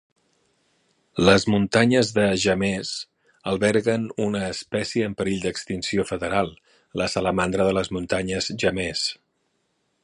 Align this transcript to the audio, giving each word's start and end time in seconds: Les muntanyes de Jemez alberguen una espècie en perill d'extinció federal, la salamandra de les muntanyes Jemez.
Les 1.27 1.43
muntanyes 1.55 2.09
de 2.15 2.23
Jemez 2.45 2.93
alberguen 3.51 4.09
una 4.27 4.41
espècie 4.55 5.11
en 5.11 5.17
perill 5.21 5.45
d'extinció 5.45 6.09
federal, 6.13 6.53
la 7.03 7.09
salamandra 7.17 7.71
de 7.71 7.79
les 7.81 7.93
muntanyes 7.99 8.53
Jemez. 8.65 9.09